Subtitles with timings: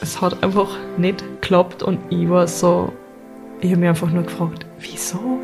[0.00, 2.92] es hat einfach nicht geklappt und ich war so,
[3.60, 5.40] ich habe mich einfach nur gefragt, wieso?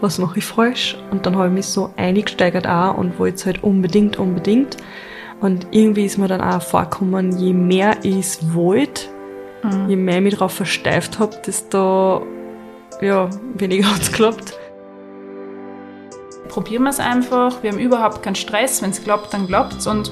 [0.00, 0.96] Was mache ich falsch?
[1.10, 4.78] Und dann habe ich mich so eingesteigert auch und wollte es halt unbedingt, unbedingt.
[5.40, 9.08] Und irgendwie ist mir dann auch vorgekommen, je mehr ich es wollte,
[9.62, 9.88] mhm.
[9.88, 12.26] je mehr ich mich darauf versteift habe, desto
[13.00, 14.58] ja, weniger hat es geklappt.
[16.48, 17.62] Probieren wir es einfach.
[17.62, 18.82] Wir haben überhaupt keinen Stress.
[18.82, 19.86] Wenn es klappt, dann klappt es.
[19.86, 20.10] Und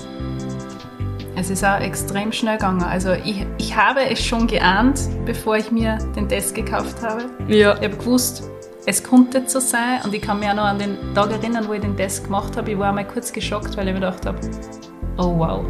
[1.38, 2.82] es ist auch extrem schnell gegangen.
[2.82, 7.26] Also ich, ich habe es schon geahnt, bevor ich mir den Test gekauft habe.
[7.46, 7.74] Ja.
[7.74, 8.50] Ich habe gewusst,
[8.86, 10.00] es konnte so sein.
[10.04, 12.56] Und ich kann mich auch noch an den Tag erinnern, wo ich den Test gemacht
[12.56, 12.72] habe.
[12.72, 14.38] Ich war einmal kurz geschockt, weil ich mir gedacht habe,
[15.16, 15.64] oh wow,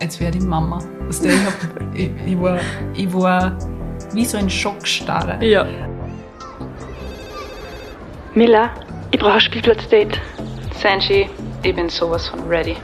[0.00, 0.78] jetzt werde ich Mama.
[1.06, 1.54] Also ich, hab,
[1.94, 2.58] ich, ich, war,
[2.94, 3.58] ich war
[4.14, 5.44] wie so ein Schockstarre.
[5.44, 5.66] Ja.
[8.34, 8.70] Miller,
[9.10, 10.18] ich brauche ein Spielplatzdate.
[10.80, 11.28] Sanji,
[11.62, 12.76] ich bin sowas von ready.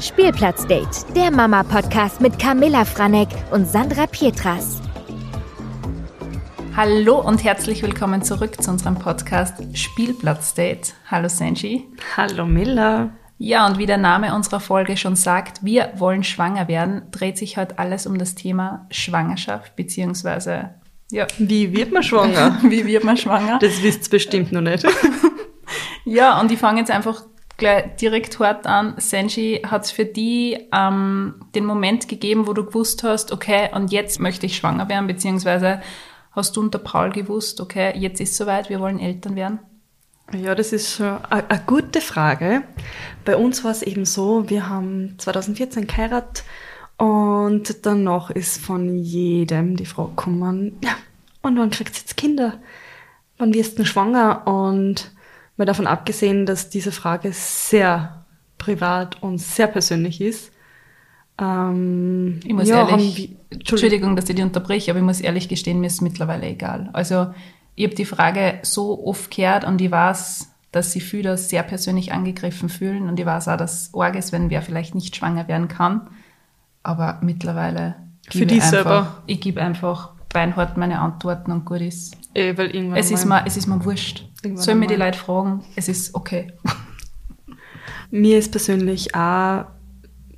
[0.00, 4.82] Spielplatzdate, der Mama-Podcast mit Camilla Franek und Sandra Pietras.
[6.76, 10.92] Hallo und herzlich willkommen zurück zu unserem Podcast Spielplatzdate.
[11.10, 11.86] Hallo Sanji.
[12.14, 13.16] Hallo Miller.
[13.38, 17.56] Ja, und wie der Name unserer Folge schon sagt, wir wollen schwanger werden, dreht sich
[17.56, 20.74] heute alles um das Thema Schwangerschaft, beziehungsweise,
[21.10, 21.26] ja.
[21.38, 22.58] Wie wird man schwanger?
[22.62, 23.58] wie wird man schwanger?
[23.60, 24.84] Das wisst ihr bestimmt noch nicht.
[26.04, 27.22] ja, und ich fange jetzt einfach
[27.56, 28.94] gleich direkt hart an.
[28.98, 33.92] Senji, hat es für die ähm, den Moment gegeben, wo du gewusst hast, okay, und
[33.92, 35.80] jetzt möchte ich schwanger werden, beziehungsweise
[36.32, 39.58] hast du unter Paul gewusst, okay, jetzt ist soweit, wir wollen Eltern werden?
[40.32, 42.64] Ja, das ist schon eine gute Frage.
[43.24, 46.44] Bei uns war es eben so, wir haben 2014 geheiratet
[46.98, 50.96] und danach ist von jedem die Frage gekommen, ja,
[51.42, 52.54] und wann kriegt jetzt Kinder?
[53.38, 54.46] Wann wirst du schwanger?
[54.46, 55.12] Und
[55.56, 58.24] mal davon abgesehen, dass diese Frage sehr
[58.58, 60.52] privat und sehr persönlich ist.
[61.38, 64.16] Ähm, ich muss ja, ehrlich, wir, Entschuldigung.
[64.16, 66.90] Dass ich dich unterbreche, aber ich muss ehrlich gestehen, mir ist mittlerweile egal.
[66.92, 67.28] Also
[67.74, 72.12] ich habe die Frage so oft gehört und ich weiß, dass sie viele sehr persönlich
[72.12, 75.68] angegriffen fühlen und ich weiß auch, dass Org ist, wenn wer vielleicht nicht schwanger werden
[75.68, 76.08] kann.
[76.82, 77.96] Aber mittlerweile
[78.28, 79.22] für die selber.
[79.26, 82.16] Ich gebe einfach beinhart meine Antworten und gut ist.
[82.34, 84.28] Eh, weil irgendwann es, ist mir, es ist mir wurscht.
[84.54, 85.64] Sollen mir die Leute fragen?
[85.74, 86.52] Es ist okay.
[88.10, 89.66] mir ist persönlich auch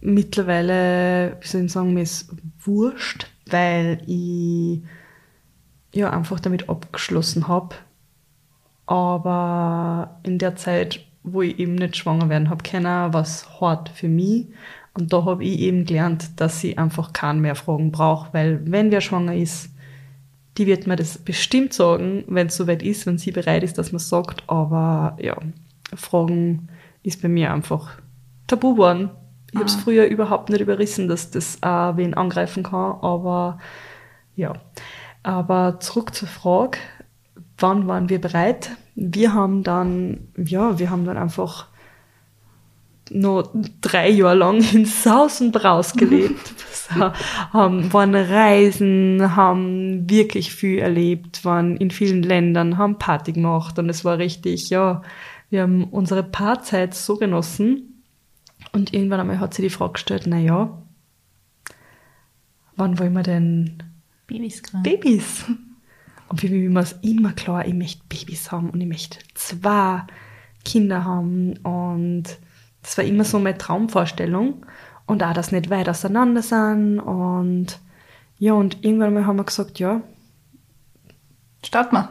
[0.00, 2.30] mittlerweile, wie soll ich sagen, mir ist
[2.60, 4.82] wurscht, weil ich
[5.92, 7.76] ja einfach damit abgeschlossen habe.
[8.86, 14.08] Aber in der Zeit, wo ich eben nicht schwanger werden habe können, was hart für
[14.08, 14.46] mich.
[14.94, 18.90] Und da habe ich eben gelernt, dass ich einfach keinen mehr Fragen brauche, weil wenn
[18.90, 19.70] wer schwanger ist,
[20.58, 23.92] die wird mir das bestimmt sagen, wenn es soweit ist, wenn sie bereit ist, dass
[23.92, 24.42] man sagt.
[24.48, 25.36] Aber ja,
[25.94, 26.68] Fragen
[27.02, 27.92] ist bei mir einfach
[28.48, 29.10] tabu geworden.
[29.50, 29.60] Ich ah.
[29.60, 33.58] habe es früher überhaupt nicht überrissen, dass das auch wen angreifen kann, aber
[34.34, 34.52] ja.
[35.22, 36.78] Aber zurück zur Frage,
[37.58, 38.72] wann waren wir bereit?
[38.94, 41.68] Wir haben dann, ja, wir haben dann einfach
[43.10, 46.54] noch drei Jahre lang in Saus und Braus gelebt,
[47.52, 53.88] haben, waren reisen, haben wirklich viel erlebt, waren in vielen Ländern, haben Party gemacht und
[53.88, 55.02] es war richtig, ja,
[55.50, 58.02] wir haben unsere Paarzeit so genossen
[58.72, 60.82] und irgendwann einmal hat sie die Frage gestellt, na ja,
[62.76, 63.82] wann wollen wir denn
[64.26, 64.82] Babys kriegen.
[64.82, 65.44] Babys.
[66.28, 70.02] Und für mich war es immer klar, ich möchte Babys haben und ich möchte zwei
[70.64, 71.56] Kinder haben.
[71.58, 72.24] Und
[72.82, 74.64] das war immer so meine Traumvorstellung.
[75.06, 77.00] Und auch, dass nicht weit auseinander sind.
[77.00, 77.80] Und
[78.38, 80.02] ja, und irgendwann mal haben wir gesagt, ja.
[81.64, 82.08] Start mal.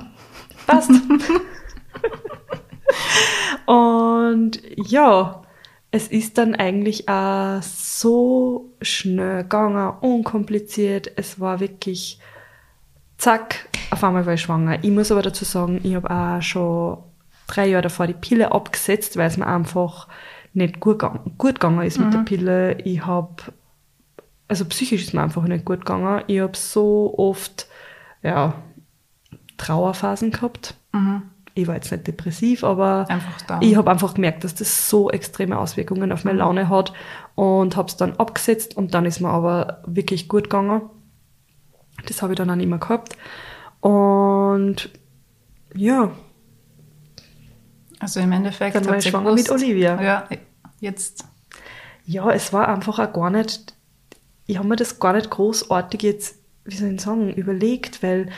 [0.65, 0.89] Passt.
[3.65, 5.41] und ja,
[5.91, 11.11] es ist dann eigentlich auch so schnell gegangen, unkompliziert.
[11.15, 12.19] Es war wirklich
[13.17, 14.83] zack, auf einmal war ich schwanger.
[14.83, 16.97] Ich muss aber dazu sagen, ich habe auch schon
[17.47, 20.07] drei Jahre davor die Pille abgesetzt, weil es mir einfach
[20.57, 21.01] nicht gut,
[21.37, 22.11] gut gegangen ist mit mhm.
[22.11, 22.81] der Pille.
[22.81, 23.35] Ich habe,
[24.47, 26.23] also psychisch ist mir einfach nicht gut gegangen.
[26.27, 27.67] Ich habe so oft,
[28.23, 28.55] ja,
[29.57, 30.75] Trauerphasen gehabt.
[30.91, 31.23] Mhm
[31.57, 33.07] ich war jetzt nicht depressiv, aber
[33.61, 36.39] ich habe einfach gemerkt, dass das so extreme Auswirkungen auf meine mhm.
[36.39, 36.93] Laune hat
[37.35, 40.81] und habe es dann abgesetzt und dann ist mir aber wirklich gut gegangen.
[42.05, 43.17] Das habe ich dann auch nicht mehr gehabt.
[43.81, 44.89] Und
[45.73, 46.11] ja.
[47.99, 48.75] Also im Endeffekt.
[48.75, 50.01] Dann war ich schwanger mit Olivia.
[50.01, 50.27] Ja,
[50.79, 51.25] jetzt.
[52.05, 53.75] Ja, es war einfach auch gar nicht,
[54.45, 58.29] ich habe mir das gar nicht großartig jetzt, wie soll ich sagen, überlegt, weil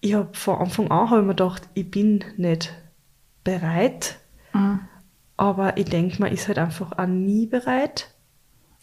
[0.00, 2.72] ich habe von Anfang an hab ich mir gedacht, ich bin nicht
[3.44, 4.18] bereit.
[4.52, 4.80] Mhm.
[5.36, 8.12] Aber ich denke, man ist halt einfach auch nie bereit.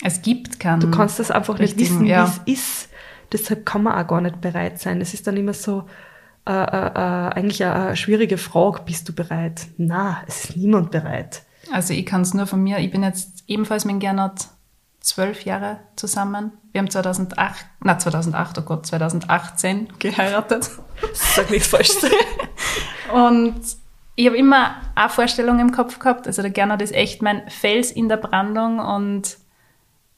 [0.03, 0.79] Es gibt keinen.
[0.79, 2.25] Du kannst das einfach nicht wissen, ja.
[2.45, 2.89] wie es ist.
[3.31, 5.01] Deshalb kann man auch gar nicht bereit sein.
[5.01, 5.85] Es ist dann immer so,
[6.47, 9.67] äh, äh, äh, eigentlich eine schwierige Frage, bist du bereit?
[9.77, 11.43] Na, es ist niemand bereit.
[11.71, 14.47] Also ich kann es nur von mir, ich bin jetzt ebenfalls mit Gernot
[14.99, 16.51] zwölf Jahre zusammen.
[16.71, 20.71] Wir haben 2008, na 2008, oh Gott, 2018 geheiratet.
[21.13, 22.05] Sag nichts Falsches.
[23.13, 23.55] Und
[24.15, 26.25] ich habe immer eine Vorstellung im Kopf gehabt.
[26.27, 29.37] Also der Gernot ist echt mein Fels in der Brandung und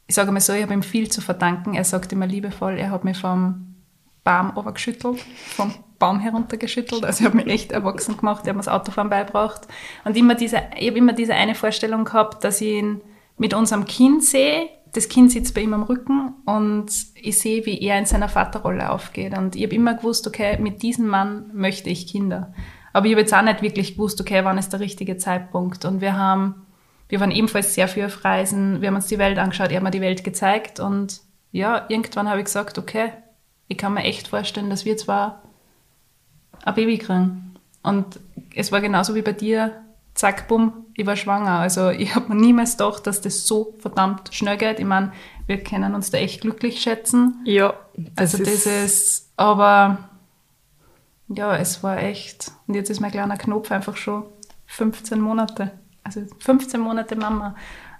[0.06, 1.74] ich sage mal so, ich habe ihm viel zu verdanken.
[1.74, 3.76] Er sagt immer liebevoll, er hat mich vom
[4.24, 5.20] Baum geschüttelt,
[5.56, 7.06] vom Baum heruntergeschüttelt.
[7.06, 9.68] Also ich habe mich echt erwachsen gemacht, er hat mir das Autofahren beigebracht.
[10.06, 13.02] Und immer diese, ich habe immer diese eine Vorstellung gehabt, dass ich ihn
[13.38, 14.70] mit unserem Kind sehe.
[14.94, 18.90] Das Kind sitzt bei ihm am Rücken und ich sehe, wie er in seiner Vaterrolle
[18.92, 19.38] aufgeht.
[19.38, 22.54] Und ich habe immer gewusst, okay, mit diesem Mann möchte ich Kinder.
[22.94, 25.86] Aber ich habe jetzt auch nicht wirklich gewusst, okay, wann ist der richtige Zeitpunkt.
[25.86, 26.66] Und wir haben,
[27.10, 29.84] wir waren ebenfalls sehr viel auf Reisen, wir haben uns die Welt angeschaut, er hat
[29.84, 31.22] mir die Welt gezeigt und
[31.52, 33.12] ja, irgendwann habe ich gesagt, okay,
[33.68, 35.44] ich kann mir echt vorstellen, dass wir zwar
[36.64, 37.56] ein Baby kriegen.
[37.84, 38.20] Und
[38.56, 39.84] es war genauso wie bei dir,
[40.14, 41.60] zack, bumm, ich war schwanger.
[41.60, 44.80] Also ich habe mir niemals gedacht, dass das so verdammt schnell geht.
[44.80, 45.12] Ich meine,
[45.46, 47.40] wir können uns da echt glücklich schätzen.
[47.46, 47.74] Ja.
[47.96, 50.10] Das also das ist, aber
[51.30, 52.52] ja, es war echt.
[52.68, 54.24] Und jetzt ist mein kleiner Knopf einfach schon
[54.66, 55.72] 15 Monate.
[56.04, 57.56] Also 15 Monate Mama.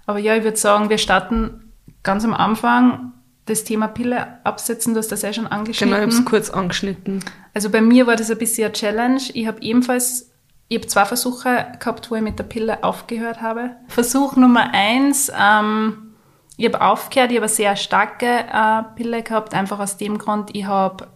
[0.06, 1.72] Aber ja, ich würde sagen, wir starten
[2.02, 3.12] ganz am Anfang
[3.48, 5.94] das Thema Pille absetzen, du hast das ja schon angeschnitten.
[5.94, 7.24] Genau, ich habe es kurz angeschnitten.
[7.54, 9.20] Also bei mir war das ein bisschen eine Challenge.
[9.34, 10.30] Ich habe ebenfalls,
[10.68, 13.70] ich habe zwei Versuche gehabt, wo ich mit der Pille aufgehört habe.
[13.88, 16.14] Versuch Nummer eins, ähm,
[16.56, 20.54] ich habe aufgehört, ich habe eine sehr starke äh, Pille gehabt, einfach aus dem Grund,
[20.54, 21.06] ich habe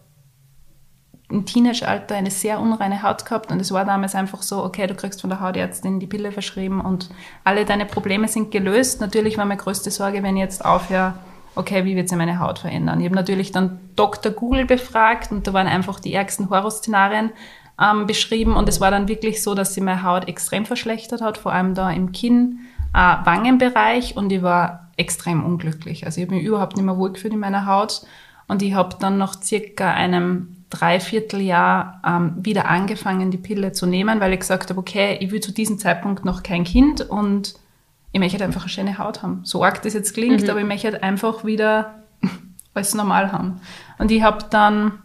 [1.32, 4.94] im Teenageralter eine sehr unreine Haut gehabt und es war damals einfach so, okay, du
[4.94, 7.08] kriegst von der Hautärztin die Pille verschrieben und
[7.43, 9.00] alle deine Probleme sind gelöst.
[9.00, 11.14] Natürlich war meine größte Sorge, wenn ich jetzt aufhöre,
[11.54, 13.00] okay, wie wird sich meine Haut verändern?
[13.00, 14.32] Ich habe natürlich dann Dr.
[14.32, 17.31] Google befragt und da waren einfach die ärgsten Horrorszenarien
[17.81, 21.38] ähm, beschrieben und es war dann wirklich so, dass sie meine Haut extrem verschlechtert hat,
[21.38, 22.60] vor allem da im Kinn,
[22.94, 26.04] äh, Wangenbereich und ich war extrem unglücklich.
[26.04, 28.02] Also ich habe mich überhaupt nicht mehr wohlgefühlt in meiner Haut
[28.49, 34.20] und ich habe dann nach circa einem Dreivierteljahr ähm, wieder angefangen, die Pille zu nehmen,
[34.20, 37.54] weil ich gesagt habe, okay, ich will zu diesem Zeitpunkt noch kein Kind und
[38.12, 39.41] ich möchte halt einfach eine schöne Haut haben.
[39.44, 40.50] So arg das jetzt klingt, mhm.
[40.50, 42.03] aber ich möchte halt einfach wieder
[42.75, 43.61] alles normal haben.
[43.99, 44.99] Und ich habe dann,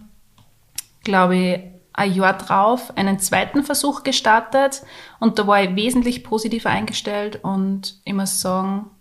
[1.04, 1.60] glaube ich,
[1.94, 4.84] ein Jahr drauf einen zweiten Versuch gestartet
[5.20, 8.92] und da war ich wesentlich positiver eingestellt und ich muss sagen,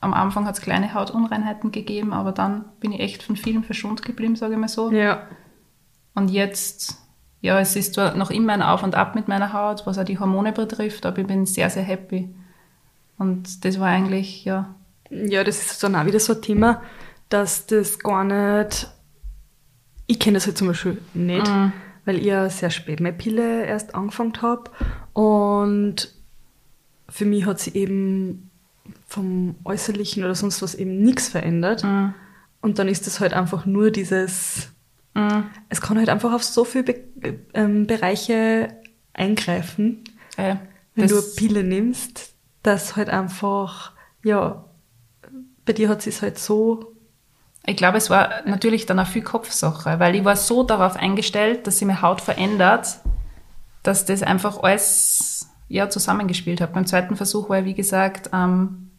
[0.00, 4.02] am Anfang hat es kleine Hautunreinheiten gegeben, aber dann bin ich echt von vielen verschont
[4.02, 4.90] geblieben, sage ich mal so.
[4.90, 5.26] Ja.
[6.14, 6.96] Und jetzt,
[7.40, 10.04] ja, es ist zwar noch immer ein Auf und Ab mit meiner Haut, was auch
[10.04, 12.34] die Hormone betrifft, aber ich bin sehr, sehr happy.
[13.22, 14.74] Und das war eigentlich, ja.
[15.10, 16.82] Ja, das ist dann auch wieder so ein Thema,
[17.28, 18.88] dass das gar nicht.
[20.06, 21.72] Ich kenne das halt zum Beispiel nicht, mhm.
[22.04, 24.70] weil ich ja sehr spät meine Pille erst angefangen habe.
[25.12, 26.12] Und
[27.08, 28.50] für mich hat sie eben
[29.06, 31.84] vom Äußerlichen oder sonst was eben nichts verändert.
[31.84, 32.14] Mhm.
[32.60, 34.72] Und dann ist das halt einfach nur dieses
[35.14, 35.44] Mhm.
[35.68, 38.68] Es kann halt einfach auf so viele Be ähm, Bereiche
[39.12, 40.04] eingreifen,
[40.36, 40.56] äh,
[40.94, 42.31] wenn du eine Pille nimmst,
[42.62, 43.92] dass halt einfach,
[44.22, 44.64] ja,
[45.64, 46.94] bei dir hat es halt so.
[47.64, 51.66] Ich glaube, es war natürlich dann auch viel Kopfsache, weil ich war so darauf eingestellt,
[51.66, 52.98] dass sich meine Haut verändert,
[53.82, 56.72] dass das einfach alles ja, zusammengespielt hat.
[56.72, 58.90] Beim zweiten Versuch war ich, wie gesagt, ähm,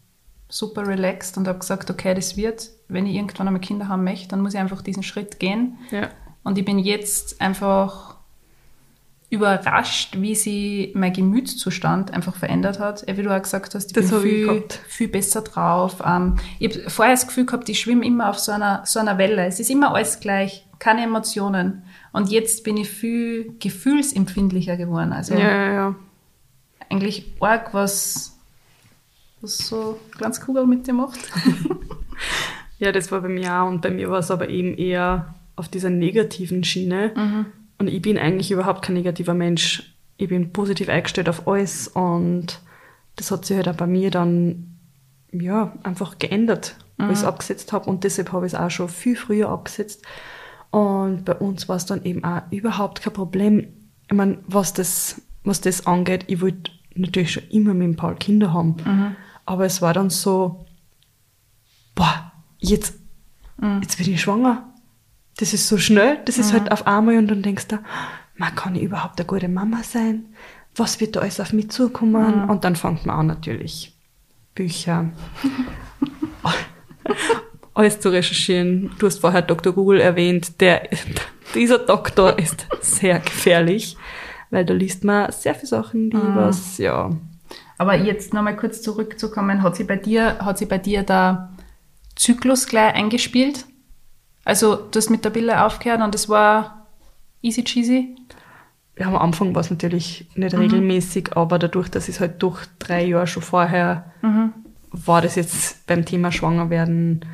[0.48, 4.28] super relaxed und habe gesagt, okay, das wird, wenn ich irgendwann einmal Kinder haben möchte,
[4.28, 5.78] dann muss ich einfach diesen Schritt gehen.
[5.90, 6.08] Ja.
[6.42, 8.13] Und ich bin jetzt einfach
[9.34, 13.04] überrascht, wie sie mein Gemütszustand einfach verändert hat.
[13.06, 16.02] Wie du auch gesagt hast, ich das bin viel, viel besser drauf.
[16.04, 19.18] Ähm, ich habe vorher das Gefühl gehabt, ich schwimme immer auf so einer, so einer
[19.18, 19.44] Welle.
[19.46, 21.82] Es ist immer alles gleich, keine Emotionen.
[22.12, 25.12] Und jetzt bin ich viel gefühlsempfindlicher geworden.
[25.12, 25.94] Also ja, ja, ja.
[26.88, 28.34] eigentlich arg, was
[29.44, 31.20] was so Glanzkugel mit dir macht.
[32.78, 33.68] ja, das war bei mir auch.
[33.68, 37.12] Und bei mir war es aber eben eher auf dieser negativen Schiene.
[37.14, 37.46] Mhm.
[37.78, 39.94] Und ich bin eigentlich überhaupt kein negativer Mensch.
[40.16, 41.88] Ich bin positiv eingestellt auf alles.
[41.88, 42.60] Und
[43.16, 44.74] das hat sich halt auch bei mir dann
[45.32, 47.08] ja, einfach geändert, mhm.
[47.08, 47.90] wo ich es abgesetzt habe.
[47.90, 50.04] Und deshalb habe ich es auch schon viel früher abgesetzt.
[50.70, 53.68] Und bei uns war es dann eben auch überhaupt kein Problem.
[54.08, 58.16] Ich meine, was das, was das angeht, ich wollte natürlich schon immer mit dem Paul
[58.16, 58.76] Kinder haben.
[58.84, 59.16] Mhm.
[59.46, 60.64] Aber es war dann so,
[61.94, 62.98] boah, jetzt,
[63.58, 63.80] mhm.
[63.82, 64.73] jetzt bin ich schwanger.
[65.36, 66.58] Das ist so schnell, das ist mhm.
[66.58, 67.78] halt auf einmal und dann denkst du,
[68.36, 70.26] man kann ich überhaupt eine gute Mama sein?
[70.76, 72.48] Was wird da alles auf mich zukommen?
[72.48, 73.96] Und dann fängt man an natürlich
[74.54, 75.10] Bücher.
[77.74, 78.92] alles zu recherchieren.
[78.98, 79.72] Du hast vorher Dr.
[79.72, 80.60] Google erwähnt.
[80.60, 80.88] Der,
[81.54, 83.96] dieser Doktor ist sehr gefährlich,
[84.50, 86.36] weil da liest man sehr viele Sachen, die Mhm.
[86.36, 87.10] was, ja,
[87.76, 91.52] Aber jetzt nochmal kurz zurückzukommen, hat sie bei dir, hat sie bei dir der
[92.14, 93.66] Zyklus gleich eingespielt?
[94.44, 96.86] Also du hast mit der Pille aufgehört und es war
[97.42, 98.16] easy cheesy?
[98.96, 100.42] ja, am Anfang war es natürlich Mhm.
[100.44, 104.52] nicht regelmäßig, aber dadurch, dass es halt durch drei Jahre schon vorher Mhm.
[104.92, 107.24] war das jetzt beim Thema Schwangerwerden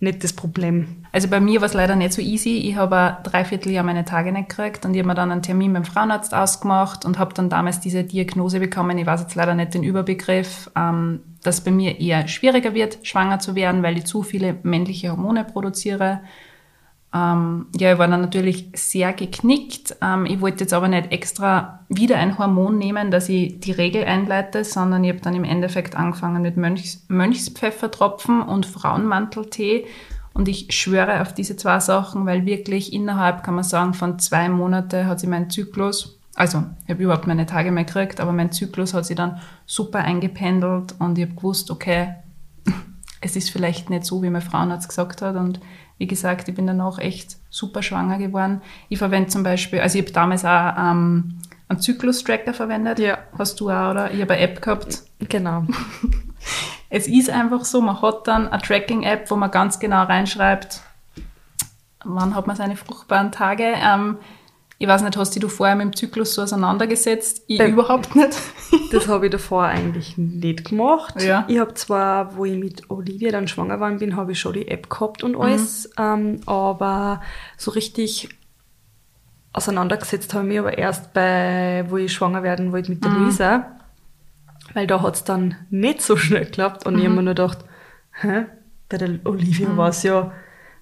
[0.00, 1.04] nicht das Problem.
[1.10, 2.58] Also bei mir war es leider nicht so easy.
[2.58, 5.72] Ich habe ein Dreivierteljahr meine Tage nicht gekriegt und ich habe mir dann einen Termin
[5.72, 8.96] beim Frauenarzt ausgemacht und habe dann damals diese Diagnose bekommen.
[8.98, 13.38] Ich weiß jetzt leider nicht den Überbegriff, ähm, dass bei mir eher schwieriger wird, schwanger
[13.40, 16.20] zu werden, weil ich zu viele männliche Hormone produziere.
[17.14, 19.96] Ähm, ja, ich war dann natürlich sehr geknickt.
[20.02, 24.04] Ähm, ich wollte jetzt aber nicht extra wieder ein Hormon nehmen, dass ich die Regel
[24.04, 29.86] einleite, sondern ich habe dann im Endeffekt angefangen mit Mönchs, Mönchspfeffertropfen und Frauenmanteltee.
[30.34, 34.48] Und ich schwöre auf diese zwei Sachen, weil wirklich innerhalb, kann man sagen, von zwei
[34.48, 38.52] Monate hat sich mein Zyklus, also ich habe überhaupt meine Tage mehr gekriegt, aber mein
[38.52, 42.14] Zyklus hat sich dann super eingependelt und ich habe gewusst, okay,
[43.20, 45.34] es ist vielleicht nicht so, wie mein Frauenarzt gesagt hat.
[45.34, 45.58] Und
[45.98, 48.62] wie gesagt, ich bin danach echt super schwanger geworden.
[48.88, 51.38] Ich verwende zum Beispiel, also ich habe damals auch ähm,
[51.68, 52.98] einen Zyklus-Tracker verwendet.
[52.98, 53.18] Ja.
[53.36, 54.12] Hast du auch, oder?
[54.12, 55.02] Ich habe eine App gehabt.
[55.28, 55.64] Genau.
[56.90, 60.80] Es ist einfach so, man hat dann eine Tracking-App, wo man ganz genau reinschreibt,
[62.02, 63.74] wann hat man seine fruchtbaren Tage.
[63.76, 64.16] Ähm,
[64.80, 67.42] ich weiß nicht, hast dich du vorher mit dem Zyklus so auseinandergesetzt?
[67.48, 68.36] Ich Ähm, überhaupt nicht.
[68.90, 71.20] Das habe ich davor eigentlich nicht gemacht.
[71.20, 71.44] Ja.
[71.46, 74.66] Ich habe zwar, wo ich mit Olivia dann schwanger geworden bin, habe ich schon die
[74.68, 77.20] App gehabt und alles, ähm, aber
[77.58, 78.30] so richtig
[79.52, 83.66] auseinandergesetzt habe ich mich aber erst bei, wo ich schwanger werden wollte mit der Luisa,
[84.72, 87.58] weil da hat's dann nicht so schnell geklappt und ich habe mir nur gedacht,
[88.22, 88.46] hä,
[88.88, 90.32] bei der Olivia war's ja,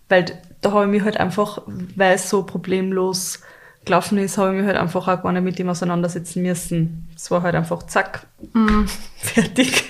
[0.08, 0.26] weil
[0.60, 3.40] da habe ich mich halt einfach, weil es so problemlos
[3.86, 7.08] gelaufen ist, habe ich mich halt einfach auch gar nicht mit ihm auseinandersetzen müssen.
[7.16, 8.26] Es war halt einfach zack,
[9.16, 9.84] fertig.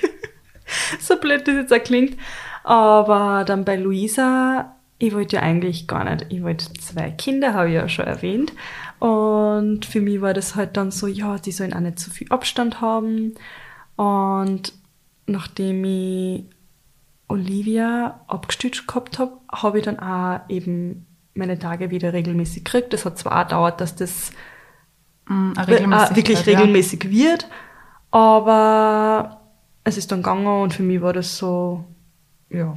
[1.01, 2.17] so blöd das jetzt auch klingt.
[2.63, 6.27] Aber dann bei Luisa, ich wollte ja eigentlich gar nicht.
[6.31, 8.53] Ich wollte zwei Kinder, habe ich ja schon erwähnt.
[8.99, 12.29] Und für mich war das halt dann so, ja, die sollen auch nicht so viel
[12.31, 13.35] Abstand haben.
[13.97, 14.73] Und
[15.27, 16.45] nachdem ich
[17.29, 21.06] Olivia abgestützt gehabt habe, habe ich dann auch eben
[21.37, 22.93] meine Tage wieder regelmäßig gekriegt.
[22.93, 24.31] Das hat zwar auch gedauert, dass das
[25.29, 26.59] Regelmäßigkeit, wirklich ja.
[26.59, 27.49] regelmäßig wird,
[28.11, 29.41] aber
[29.85, 31.85] es ist dann gegangen und für mich war das so,
[32.51, 32.75] ja.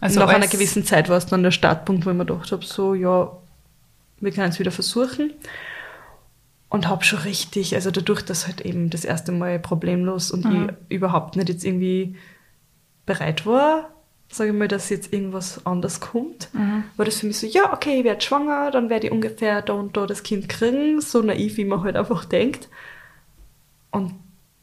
[0.00, 2.64] Also Nach einer gewissen Zeit war es dann der Startpunkt, wo ich mir gedacht habe,
[2.64, 3.32] so, ja,
[4.20, 5.32] wir können es wieder versuchen.
[6.68, 10.70] Und habe schon richtig, also dadurch, dass halt eben das erste Mal problemlos und Mhm.
[10.88, 12.16] ich überhaupt nicht jetzt irgendwie
[13.04, 13.90] bereit war,
[14.34, 16.84] sage ich mal, dass jetzt irgendwas anders kommt, Mhm.
[16.96, 19.74] war das für mich so, ja, okay, ich werde schwanger, dann werde ich ungefähr da
[19.74, 22.68] und da das Kind kriegen, so naiv, wie man halt einfach denkt.
[23.90, 24.14] Und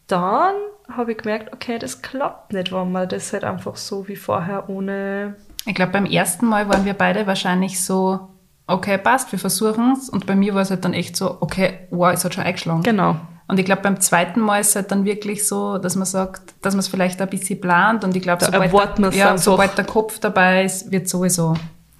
[0.07, 0.55] dann
[0.91, 4.69] habe ich gemerkt, okay, das klappt nicht, wenn man das halt einfach so wie vorher
[4.69, 5.35] ohne
[5.65, 8.29] Ich glaube, beim ersten Mal waren wir beide wahrscheinlich so,
[8.65, 10.09] okay, passt, wir versuchen es.
[10.09, 12.81] Und bei mir war es halt dann echt so, okay, wow, es hat schon eingeschlagen.
[12.81, 13.17] Genau.
[13.49, 16.53] Und ich glaube, beim zweiten Mal ist es halt dann wirklich so, dass man sagt,
[16.61, 18.03] dass man es vielleicht ein bisschen plant.
[18.03, 21.55] Und ich glaube, sobald, der, ja, sobald der Kopf dabei ist, wird sowieso.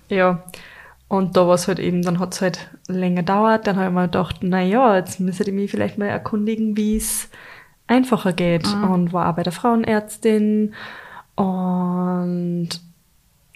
[0.10, 0.44] Ja.
[1.08, 3.66] Und da war es halt eben, dann hat es halt länger gedauert.
[3.66, 6.98] Dann habe ich mir gedacht, na ja, jetzt müsste ich mich vielleicht mal erkundigen, wie
[6.98, 7.30] es
[7.88, 8.68] einfacher geht.
[8.68, 10.76] Und war auch bei der Frauenärztin.
[11.36, 12.70] Und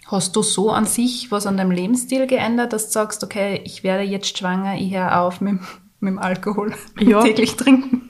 [0.06, 3.84] Hast du so an sich was an deinem Lebensstil geändert, dass du sagst, okay, ich
[3.84, 5.60] werde jetzt schwanger, ich höre auf mit,
[6.04, 7.22] mit dem Alkohol Ja.
[7.22, 8.02] täglich trinken?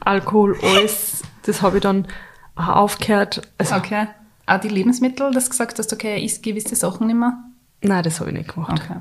[0.00, 2.06] Alkohol, alles, das habe ich dann
[2.54, 3.42] auch aufgehört.
[3.58, 4.06] Also, Okay.
[4.46, 7.34] Auch die Lebensmittel, dass du gesagt hast, okay, ich isst gewisse Sachen nicht mehr?
[7.82, 8.80] Nein, das habe ich nicht gemacht.
[8.82, 8.98] Okay.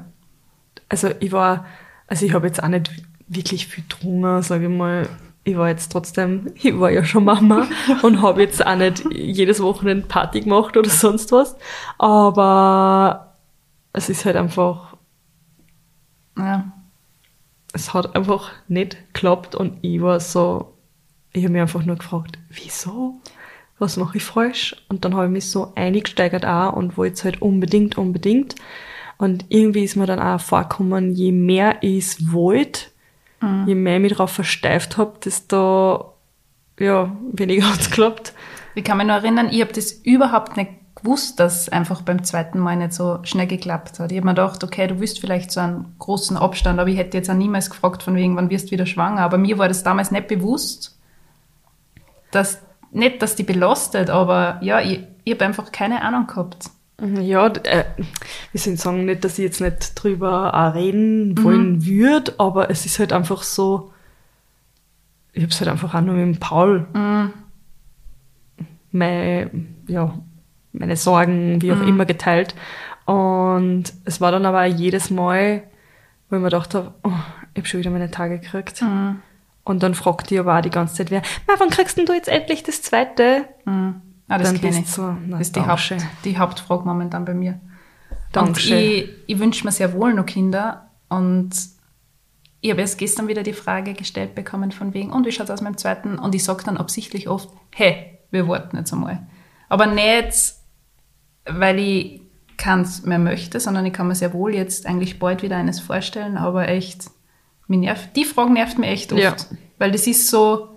[0.89, 1.65] Also ich war,
[2.07, 2.91] also ich habe jetzt auch nicht
[3.29, 5.07] wirklich viel getrunken, sage ich mal.
[5.45, 7.65] Ich war jetzt trotzdem, ich war ja schon Mama
[8.01, 11.55] und habe jetzt auch nicht jedes Wochenende Party gemacht oder sonst was.
[11.97, 13.33] Aber
[13.93, 14.86] es ist halt einfach.
[17.77, 20.73] Es hat einfach nicht geklappt und ich war so,
[21.31, 23.21] ich habe mich einfach nur gefragt, wieso?
[23.79, 24.75] Was mache ich falsch?
[24.89, 28.55] Und dann habe ich mich so eingesteigert auch und wollte es halt unbedingt, unbedingt.
[29.19, 32.81] Und irgendwie ist mir dann auch vorgekommen, je mehr ich es wollte,
[33.67, 36.13] je mehr ich mich darauf versteift habe, desto
[36.79, 38.33] ja, weniger hat es geklappt.
[38.73, 42.23] Ich kann mich nur erinnern, ich habe das überhaupt nicht gewusst, dass es einfach beim
[42.23, 44.11] zweiten Mal nicht so schnell geklappt hat.
[44.11, 47.17] Ich habe mir gedacht, okay, du willst vielleicht so einen großen Abstand, aber ich hätte
[47.17, 49.21] jetzt auch niemals gefragt, von wegen, wann wirst du wieder schwanger.
[49.21, 50.97] Aber mir war das damals nicht bewusst,
[52.31, 52.59] dass,
[52.91, 56.69] nicht, dass die belastet, aber ja, ich, ich habe einfach keine Ahnung gehabt.
[56.99, 57.85] Ja, d- äh,
[58.55, 62.85] soll ich sagen, nicht, dass ich jetzt nicht drüber auch reden wollen würde, aber es
[62.87, 63.91] ist halt einfach so,
[65.31, 66.87] ich habe es halt einfach auch nur mit dem Paul
[68.91, 69.51] meine,
[69.87, 70.17] ja,
[70.79, 72.55] meine Sorgen, wie auch immer, geteilt.
[73.05, 75.63] Und es war dann aber jedes Mal,
[76.29, 77.11] wo ich mir gedacht habe, oh,
[77.53, 78.83] ich habe schon wieder meine Tage gekriegt.
[79.63, 82.13] Und dann fragt die aber auch die ganze Zeit wer, na, wann kriegst denn du
[82.13, 83.45] jetzt endlich das zweite?
[83.65, 84.87] Ah, das Dann kenne ich.
[84.87, 85.61] so, na, das ist die.
[85.61, 87.59] Haupt, die Hauptfrage momentan bei mir.
[88.11, 88.77] Und Dankeschön.
[88.77, 90.89] ich, ich wünsche mir sehr wohl noch Kinder.
[91.09, 91.51] Und
[92.59, 95.51] ich habe erst gestern wieder die Frage gestellt bekommen von wegen, und wie schaut es
[95.51, 96.19] aus mit dem zweiten?
[96.19, 99.25] Und ich sage dann absichtlich oft, hey, wir warten jetzt einmal.
[99.69, 100.53] Aber nicht,
[101.49, 102.21] weil ich
[102.57, 106.37] keins mehr möchte, sondern ich kann mir sehr wohl jetzt eigentlich bald wieder eines vorstellen,
[106.37, 107.05] aber echt,
[107.67, 109.21] mich nervt, die Frage nervt mich echt oft.
[109.21, 109.35] Ja.
[109.77, 110.69] Weil das ist so,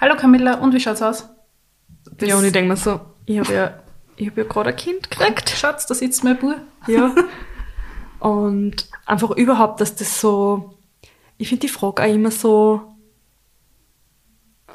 [0.00, 1.28] hallo Camilla, und wie schaut's aus?
[2.18, 3.74] Das- ja, und ich denke mir so, ich habe ja,
[4.16, 5.50] ich hab ja gerade ein Kind gekriegt.
[5.50, 6.56] Schatz, da sitzt mein Bub.
[6.86, 7.14] Ja.
[8.18, 10.78] Und einfach überhaupt, dass das so,
[11.36, 12.80] ich finde die Frage auch immer so,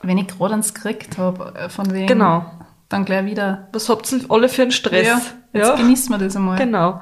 [0.04, 2.46] Wenn ich gerade eins gekriegt habe, von wegen, Genau.
[2.92, 5.08] Dann gleich wieder, was habt ihr alle für einen Stress?
[5.08, 5.22] ja,
[5.54, 6.58] jetzt genießen wir das einmal.
[6.58, 7.02] Genau.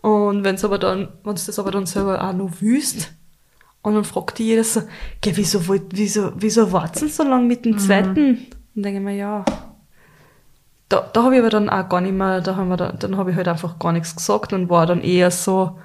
[0.00, 3.14] Und wenn's aber dann, wenn's das aber dann selber auch noch wüsst,
[3.84, 4.82] und dann fragt die jeder so,
[5.20, 8.48] gell, wieso, wollt, wieso, wieso warten so lange mit dem zweiten?
[8.74, 9.44] Und denke ich mir, ja.
[10.88, 13.18] Da, da habe ich aber dann auch gar nicht mehr, da haben wir da, dann
[13.18, 15.78] habe ich halt einfach gar nichts gesagt und war dann eher so,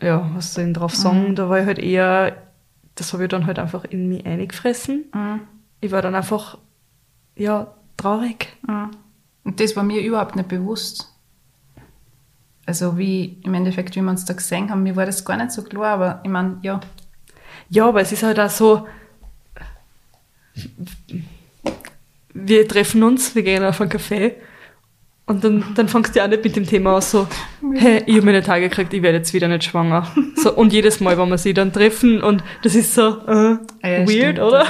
[0.00, 1.34] ja, was soll ich denn drauf sagen?
[1.34, 2.36] Da war ich halt eher,
[2.94, 5.04] das habe ich dann halt einfach in mich eingefressen.
[5.12, 5.40] Mhm.
[5.82, 6.56] Ich war dann einfach,
[7.36, 8.48] ja, traurig.
[8.68, 8.90] Ja.
[9.44, 11.06] Und das war mir überhaupt nicht bewusst.
[12.66, 15.50] Also wie im Endeffekt, wie wir uns da gesehen haben, mir war das gar nicht
[15.52, 16.80] so klar, aber ich meine, ja,
[17.68, 18.86] Ja, aber es ist halt auch so,
[22.34, 24.34] wir treffen uns, wir gehen auf einen Café
[25.26, 27.26] und dann, dann fangst du ja auch nicht mit dem Thema an, so,
[27.74, 30.06] hey, ich habe meine Tage gekriegt, ich werde jetzt wieder nicht schwanger.
[30.36, 34.06] So, und jedes Mal, wenn wir sie dann treffen und das ist so, äh, Ja,
[34.06, 34.40] weird, stimmt.
[34.40, 34.66] oder?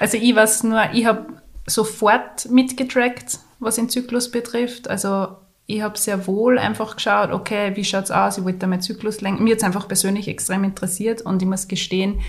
[0.00, 1.26] Also ich weiß nur, ich habe
[1.66, 4.88] sofort mitgetrackt, was den Zyklus betrifft.
[4.88, 5.28] Also
[5.66, 8.38] ich habe sehr wohl einfach geschaut, okay, wie schaut's aus?
[8.38, 9.44] Ich wollte da meinen Zyklus lenken.
[9.44, 12.20] Mir hat's einfach persönlich extrem interessiert und ich muss gestehen,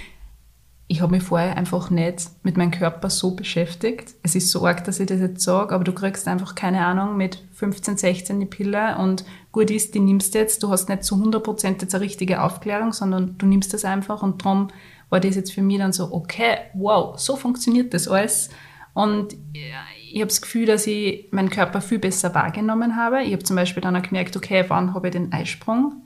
[0.88, 4.14] ich habe mich vorher einfach nicht mit meinem Körper so beschäftigt.
[4.22, 7.18] Es ist so arg, dass ich das jetzt sage, aber du kriegst einfach keine Ahnung
[7.18, 10.62] mit 15, 16 die Pille und gut ist, die nimmst du jetzt.
[10.62, 14.46] Du hast nicht zu 100% jetzt eine richtige Aufklärung, sondern du nimmst das einfach und
[14.46, 14.68] darum
[15.10, 18.50] war das jetzt für mich dann so, okay, wow, so funktioniert das alles.
[18.96, 23.24] Und ja, ich habe das Gefühl, dass ich meinen Körper viel besser wahrgenommen habe.
[23.24, 26.02] Ich habe zum Beispiel dann auch gemerkt, okay, wann habe ich den Eisprung?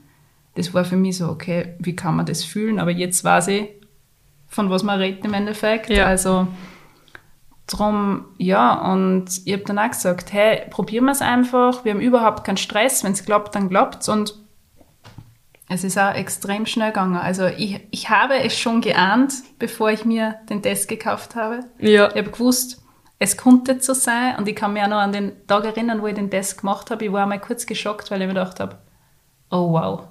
[0.56, 2.80] Das war für mich so, okay, wie kann man das fühlen?
[2.80, 3.68] Aber jetzt weiß ich,
[4.48, 5.88] von was man redet im Endeffekt.
[5.88, 6.06] Ja.
[6.06, 6.48] Also
[7.68, 11.84] drum, ja, und ich habe dann auch gesagt, hey, probieren wir es einfach.
[11.84, 13.04] Wir haben überhaupt keinen Stress.
[13.04, 14.08] Wenn es klappt, dann klappt's.
[14.08, 14.34] Und
[15.68, 17.14] es ist auch extrem schnell gegangen.
[17.14, 21.60] Also ich, ich habe es schon geahnt, bevor ich mir den Test gekauft habe.
[21.78, 22.08] Ja.
[22.08, 22.79] Ich habe gewusst,
[23.20, 24.36] es konnte so sein.
[24.36, 26.90] Und ich kann mich auch noch an den Tag erinnern, wo ich den Test gemacht
[26.90, 27.04] habe.
[27.04, 28.78] Ich war mal kurz geschockt, weil ich mir gedacht habe,
[29.50, 30.08] oh wow,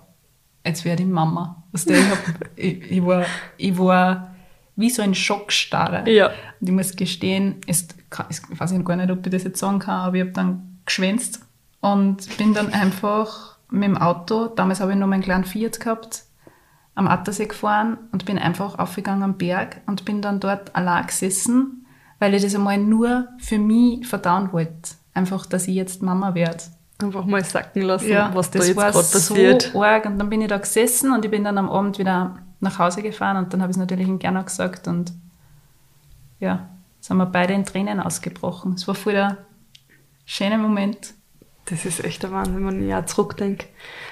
[0.64, 1.64] jetzt werde ich Mama.
[1.72, 2.20] Weißt du, ich, hab,
[2.56, 3.26] ich, ich, war,
[3.58, 4.36] ich war
[4.76, 6.10] wie so ein Schockstarre.
[6.10, 6.28] Ja.
[6.62, 7.88] Und ich muss gestehen, es,
[8.30, 11.42] ich weiß gar nicht, ob ich das jetzt sagen kann, aber ich habe dann geschwänzt
[11.82, 16.24] und bin dann einfach mit dem Auto, damals habe ich noch meinen kleinen Fiat gehabt,
[16.96, 21.79] am Attersee gefahren und bin einfach aufgegangen am Berg und bin dann dort allein gesessen,
[22.20, 24.92] weil ich das einmal nur für mich verdauen wollte.
[25.14, 26.64] Einfach, dass ich jetzt Mama werde.
[27.02, 29.62] Einfach mal sacken lassen, was da das jetzt gerade passiert.
[29.74, 30.06] so arg.
[30.06, 33.02] Und dann bin ich da gesessen und ich bin dann am Abend wieder nach Hause
[33.02, 35.14] gefahren und dann habe ich es natürlich in Gerner gesagt und
[36.40, 38.74] ja, sind wir beide in Tränen ausgebrochen.
[38.74, 39.38] Es war voll der
[40.26, 41.14] schöne Moment.
[41.66, 43.68] Das ist echt der Wahnsinn, wenn ich auch zurückdenke.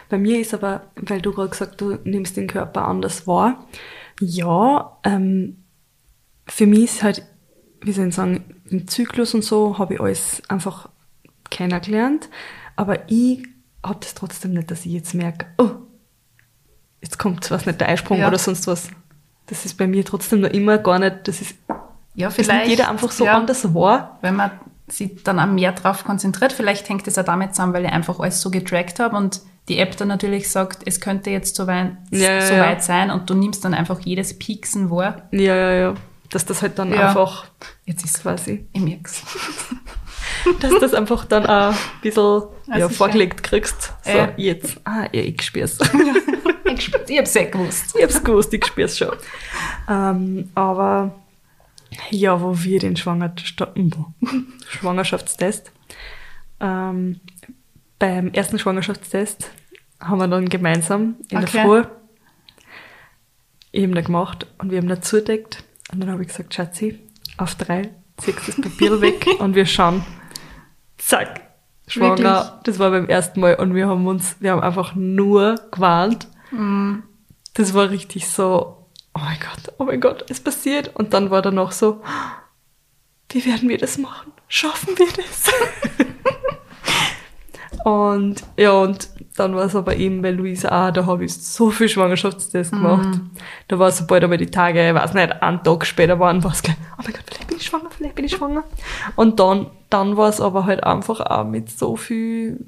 [0.09, 3.65] Bei mir ist aber, weil du gerade gesagt du nimmst den Körper anders wahr.
[4.21, 5.63] Ja, ähm,
[6.47, 7.25] für mich ist halt,
[7.81, 10.89] wie soll ich sagen, im Zyklus und so habe ich alles einfach
[11.49, 12.29] kennengelernt.
[12.75, 13.43] Aber ich
[13.83, 15.69] habe das trotzdem nicht, dass ich jetzt merke, oh,
[17.01, 18.27] jetzt kommt was nicht der Eisprung Ja.
[18.27, 18.89] oder sonst was.
[19.47, 21.55] Das ist bei mir trotzdem noch immer gar nicht, das ist,
[22.15, 22.49] Ja, vielleicht.
[22.67, 24.17] nimmt jeder einfach so ja, anders wahr.
[24.21, 24.51] Wenn man
[24.89, 26.53] sich dann auch mehr drauf konzentriert.
[26.53, 29.79] Vielleicht hängt es auch damit zusammen, weil ich einfach alles so getrackt habe und die
[29.79, 33.33] App dann natürlich sagt, es könnte jetzt so weit, Ja, so weit sein und du
[33.33, 35.23] nimmst dann einfach jedes Pieksen wahr.
[35.31, 35.93] Ja, ja, ja.
[36.29, 37.09] Dass das halt dann Ja.
[37.09, 37.45] einfach
[37.85, 39.23] Jetzt ist quasi Ich merk's.
[40.59, 42.89] dass das einfach dann auch ein bisschen ja, sicher.
[42.89, 43.93] vorgelegt kriegst.
[44.03, 44.33] So, Ja.
[44.37, 44.79] jetzt.
[44.83, 45.77] Ah, ja, ich spür's.
[46.69, 47.95] Ich, ich hab's ja gewusst.
[47.97, 49.15] ich hab's gewusst, ich spür's schon.
[49.89, 51.15] Ähm, aber
[52.11, 53.33] ja, wo wir den Schwanger
[54.69, 55.71] Schwangerschaftstest,
[56.59, 57.19] ähm,
[57.97, 59.49] beim ersten Schwangerschaftstest
[60.01, 61.47] haben wir dann gemeinsam in Okay.
[61.53, 61.83] der Früh
[63.73, 65.63] eben da gemacht und wir haben da zudeckt.
[65.91, 66.99] Und dann habe ich gesagt, Schatzi,
[67.37, 70.03] auf drei, ziehst das Papier weg und wir schauen.
[70.97, 71.41] Zack,
[71.87, 72.17] schwanger.
[72.17, 72.63] Wirklich?
[72.63, 76.27] Das war beim ersten Mal und wir haben uns, wir haben einfach nur gewarnt.
[76.51, 77.03] Mhm.
[77.53, 80.95] Das war richtig so, oh mein Gott, oh mein Gott, es passiert.
[80.95, 82.01] Und dann war da noch so,
[83.29, 84.31] wie werden wir das machen?
[84.47, 85.51] Schaffen wir das?
[87.87, 91.69] und ja, und dann war es aber eben bei Luisa auch, da habe ich so
[91.69, 93.07] viel Schwangerschaftstest gemacht.
[93.69, 96.61] Da war sobald aber die Tage, ich weiß nicht, einen Tag später waren, war es
[96.63, 98.63] gleich, oh mein Gott, vielleicht bin ich schwanger, vielleicht bin ich schwanger.
[99.15, 102.65] Und dann, dann war es aber halt einfach auch mit so viel,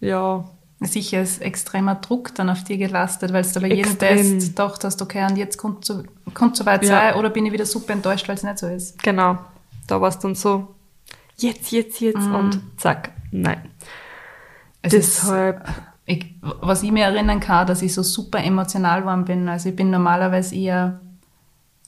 [0.00, 0.44] ja,
[0.84, 3.98] Sicher ist extremer Druck dann auf dir gelastet, weil du bei jedem.
[4.00, 6.02] Test gedacht hast, okay, und jetzt kommt so,
[6.34, 6.88] kommt so weit Ja.
[6.88, 9.00] sein, oder bin ich wieder super enttäuscht, weil es nicht so ist.
[9.02, 9.38] Genau.
[9.86, 10.74] Da war es dann so,
[11.36, 12.34] jetzt, jetzt, jetzt Mhm.
[12.34, 13.60] und zack, nein.
[14.82, 15.64] Es ist, Deshalb,
[16.04, 19.48] ich, was ich mir erinnern kann, dass ich so super emotional geworden bin.
[19.48, 21.00] Also ich bin normalerweise eher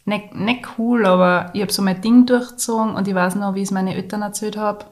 [0.05, 3.61] nicht, nicht cool, aber ich habe so mein Ding durchgezogen und ich weiß noch, wie
[3.61, 4.85] ich es meine Eltern erzählt habe,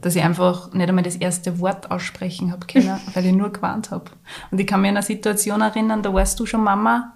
[0.00, 3.90] dass ich einfach nicht einmal das erste Wort aussprechen habe können, weil ich nur gewarnt
[3.90, 4.10] habe.
[4.50, 7.12] Und ich kann mich an eine Situation erinnern, da warst du schon Mama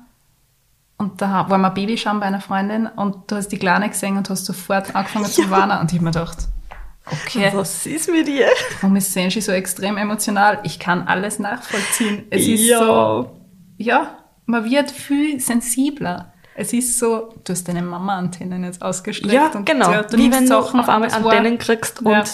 [0.99, 4.29] und da waren wir Baby bei einer Freundin und du hast die Kleine gesehen und
[4.29, 6.49] hast sofort angefangen zu warnen und ich habe mir gedacht,
[7.11, 8.49] okay, was ist mit dir?
[8.81, 10.61] Warum ist Senshi so extrem emotional?
[10.65, 12.27] Ich kann alles nachvollziehen.
[12.31, 12.79] Es ist Ja.
[12.79, 13.41] so,
[13.79, 16.33] ja, man wird viel sensibler.
[16.55, 19.33] Es ist so, du hast deine Mama-Antennen jetzt ausgestreckt.
[19.33, 19.91] Ja, und genau.
[19.93, 22.21] ja, du Wie wenn du auf einmal Antennen kriegst Ja.
[22.21, 22.31] und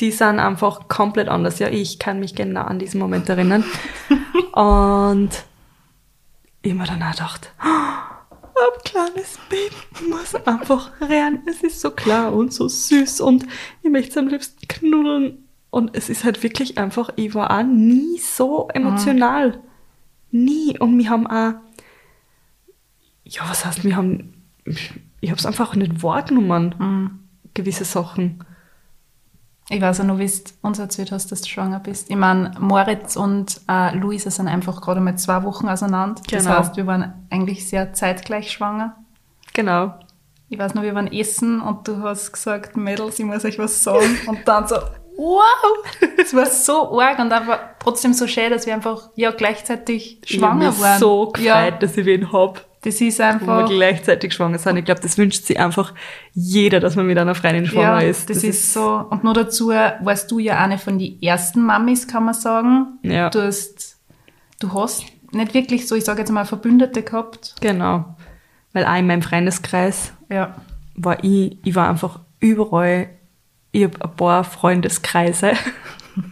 [0.00, 1.58] die sind einfach komplett anders.
[1.58, 3.62] Ja, ich kann mich genau an diesen Moment erinnern.
[4.52, 5.30] und
[6.62, 7.52] ich mir dann auch gedacht,
[8.64, 11.42] ein kleines Baby muss einfach rennen.
[11.46, 13.46] Es ist so klar und so süß und
[13.82, 15.38] ich möchte es am liebsten knuddeln.
[15.70, 19.60] Und es ist halt wirklich einfach, ich war auch nie so emotional.
[20.30, 20.78] Nie.
[20.78, 21.54] Und wir haben auch,
[23.24, 24.34] ja, was heißt, wir haben,
[25.20, 27.18] ich habe es einfach nicht wahrgenommen, Mhm.
[27.54, 28.44] gewisse Sachen.
[29.70, 32.10] Ich weiß ja noch, wie du uns erzählt hast, dass du schwanger bist.
[32.10, 36.20] Ich meine, Moritz und äh, Luisa sind einfach gerade mal zwei Wochen auseinander.
[36.30, 36.58] Das Genau.
[36.58, 38.96] heißt, wir waren eigentlich sehr zeitgleich schwanger.
[39.54, 39.94] Genau.
[40.48, 43.82] Ich weiß noch, wir waren essen und du hast gesagt, Mädels, ich muss euch was
[43.82, 44.18] sagen.
[44.26, 44.76] Und dann so,
[45.16, 45.86] wow!
[46.18, 50.60] Es war so arg und aber trotzdem so schön, dass wir einfach ja gleichzeitig schwanger
[50.62, 51.00] ich hab mich waren.
[51.00, 54.76] so gefreut, ja, dass ich wen hab, das ist wo wir einfach, gleichzeitig schwanger sind.
[54.76, 55.94] Ich glaube, das wünscht sich einfach
[56.32, 58.28] jeder, dass man mit einer Freundin ja, schwanger ist.
[58.28, 59.06] das, ist so.
[59.08, 62.98] Und nur dazu warst du ja eine von den ersten Mamis, kann man sagen.
[63.04, 63.30] Ja.
[63.30, 63.98] Du hast,
[64.58, 67.54] du hast nicht wirklich so, ich sage jetzt mal, Verbündete gehabt.
[67.60, 68.16] Genau.
[68.72, 70.56] Weil auch in meinem Freundeskreis Ja.
[70.96, 73.10] war ich, ich war einfach überall,
[73.70, 75.52] ich hab ein paar Freundeskreise.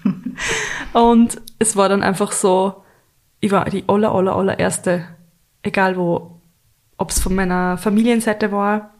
[0.95, 2.83] und es war dann einfach so,
[3.39, 5.05] ich war die aller, aller, allererste,
[5.63, 6.40] egal wo,
[7.01, 8.91] ob es von meiner Familienseite war,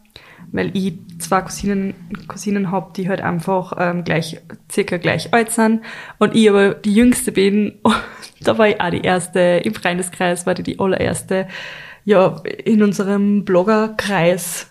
[0.51, 1.93] weil ich zwei Cousinen,
[2.27, 5.81] Cousinen hab, die halt einfach ähm, gleich, circa gleich alt sind
[6.17, 7.79] und ich aber die jüngste bin,
[8.41, 11.47] da war ich auch die erste, im Freundeskreis war die die allererste,
[12.03, 14.67] ja, in unserem Bloggerkreis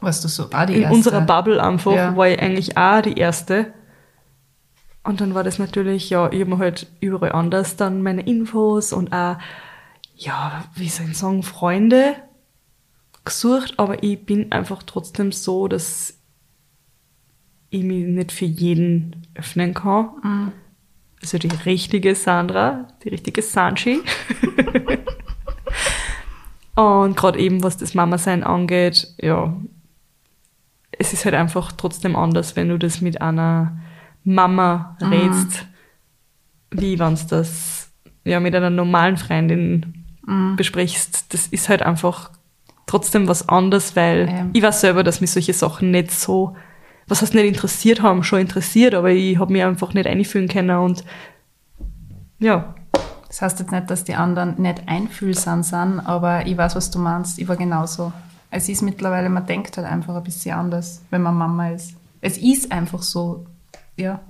[0.00, 0.94] Warst du so auch die in erste?
[0.96, 2.16] unserer Bubble einfach Ja.
[2.16, 3.72] war ich eigentlich auch die erste.
[5.04, 8.92] Und dann war das natürlich, ja, ich habe mir halt überall anders dann meine Infos
[8.92, 9.36] und auch,
[10.16, 12.14] ja, wie soll ich sagen, Freunde
[13.24, 16.18] gesucht, aber ich bin einfach trotzdem so, dass
[17.70, 20.10] ich mich nicht für jeden öffnen kann.
[20.22, 20.52] Mhm.
[21.20, 24.00] Also die richtige Sandra, die richtige Sanchi.
[26.74, 29.54] Und gerade eben, was das Mama-Sein angeht, ja,
[30.98, 33.78] es ist halt einfach trotzdem anders, wenn du das mit einer
[34.24, 35.66] Mama redst,
[36.70, 37.90] wie wenn du das
[38.24, 40.04] ja, mit einer normalen Freundin
[40.56, 41.32] besprichst.
[41.34, 42.30] Das ist halt einfach
[42.92, 44.50] trotzdem was anderes, weil Ähm.
[44.52, 46.54] ich weiß selber, dass mich solche Sachen nicht so,
[47.08, 50.76] was heißt nicht interessiert haben, schon interessiert, aber ich habe mich einfach nicht einfühlen können
[50.78, 51.04] und
[52.38, 52.74] ja,
[53.28, 56.98] Das heißt jetzt nicht, dass die anderen nicht einfühlsam sind, aber ich weiß, was du
[56.98, 57.38] meinst.
[57.38, 58.12] Ich war genauso.
[58.50, 61.94] Es ist mittlerweile, man denkt halt einfach ein bisschen anders, wenn man Mama ist.
[62.20, 63.46] Es ist einfach so,
[63.96, 64.20] ja.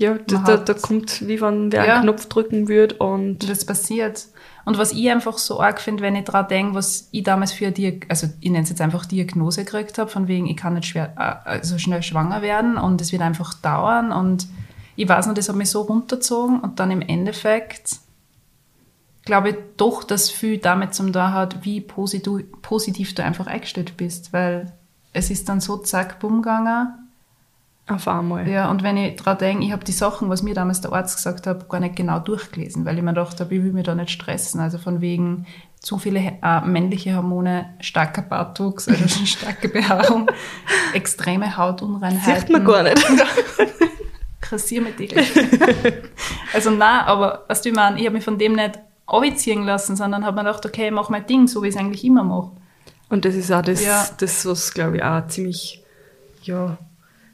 [0.00, 1.94] ja, da, da, da kommt, wie wenn wer Ja.
[1.96, 4.26] einen Knopf drücken würde und Und das passiert.
[4.64, 7.70] Und was ich einfach so arg finde, wenn ich dran denke, was ich damals für
[7.70, 10.86] die, also ich nenne es jetzt einfach Diagnose gekriegt habe, von wegen, ich kann nicht
[10.86, 14.46] schwer, äh, also schnell schwanger werden und es wird einfach dauern und
[14.94, 17.96] ich weiß noch, das hat mich so runtergezogen und dann im Endeffekt
[19.24, 23.96] glaube ich doch, dass viel damit zum da hat, wie positiv, positiv du einfach eingestellt
[23.96, 24.72] bist, weil
[25.12, 27.01] es ist dann so zack, bumm gegangen
[27.88, 28.48] Auf einmal.
[28.48, 31.16] Ja, und wenn ich dran denke, ich habe die Sachen, was mir damals der Arzt
[31.16, 33.94] gesagt hat, gar nicht genau durchgelesen, weil ich mir gedacht habe, ich will mich da
[33.94, 34.60] nicht stressen.
[34.60, 35.46] Also von wegen
[35.80, 40.28] zu viele äh, männliche Hormone, starker Bartwuchs, also schon starke Behaarung,
[40.94, 42.40] extreme Hautunreinheiten.
[42.40, 43.04] Sieht man gar nicht.
[44.40, 45.08] Kassier mit dir.
[46.52, 49.96] also nein, aber was du ich meine, ich habe mich von dem nicht abziehen lassen,
[49.96, 52.22] sondern habe mir gedacht, okay, ich mach mein Ding, so wie ich es eigentlich immer
[52.22, 52.52] mache.
[53.08, 54.06] Und das ist auch das, Ja.
[54.18, 55.82] das was glaube ich auch ziemlich,
[56.42, 56.78] ja,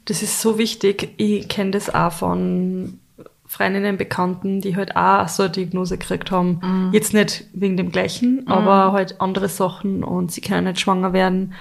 [0.09, 1.13] das ist so wichtig.
[1.17, 2.99] Ich kenne das auch von
[3.45, 6.59] Freundinnen, Bekannten, die halt auch so eine Diagnose gekriegt haben.
[6.63, 6.89] Mhm.
[6.93, 11.53] Jetzt nicht wegen dem gleichen, aber halt andere Sachen und sie können nicht schwanger werden.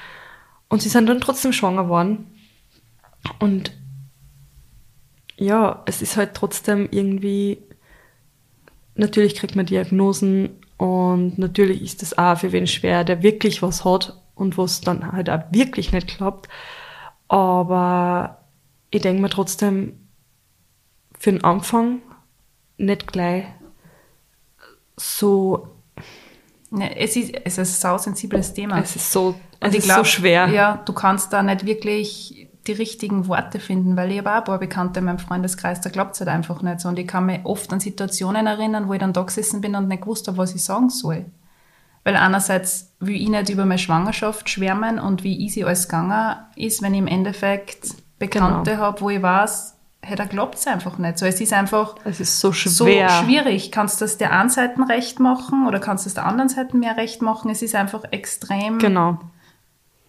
[0.69, 2.27] Und sie sind dann trotzdem schwanger geworden.
[3.39, 3.73] Und
[5.37, 7.59] ja, es ist halt trotzdem irgendwie,
[8.95, 13.85] natürlich kriegt man Diagnosen und natürlich ist es auch für wen schwer, der wirklich was
[13.85, 16.49] hat und was dann halt auch wirklich nicht klappt.
[17.29, 18.39] Aber
[18.91, 20.09] ich denke mir trotzdem,
[21.19, 22.01] für den Anfang
[22.79, 23.45] nicht gleich
[24.97, 25.69] so,
[26.71, 28.81] Ja, es, ist, es ist ein sausensibles Thema.
[28.81, 30.49] es ist so, es ist glaub, so schwer.
[30.49, 34.45] Ja, du kannst da nicht wirklich die richtigen Worte finden, weil ich habe auch ein
[34.45, 36.89] paar Bekannte in meinem Freundeskreis, da klappt es halt einfach nicht so.
[36.89, 39.89] Und ich kann mich oft an Situationen erinnern, wo ich dann da gesessen bin und
[39.89, 41.27] nicht gewusst habe, was ich sagen soll.
[42.05, 46.81] Weil einerseits will ich nicht über meine Schwangerschaft schwärmen und wie easy alles gegangen ist,
[46.83, 48.83] wenn ich im Endeffekt Bekannte Genau.
[48.83, 51.19] habe, wo ich weiß, hey, da klappt es einfach nicht.
[51.19, 53.09] So, es ist einfach Es ist so schwer.
[53.09, 53.71] so schwierig.
[53.71, 56.77] Kannst du das der einen Seite recht machen oder kannst du es der anderen Seite
[56.77, 57.51] mehr recht machen?
[57.51, 58.79] Es ist einfach extrem.
[58.79, 59.19] Genau.